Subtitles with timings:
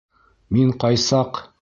[0.57, 1.45] Мин ҡай саҡ...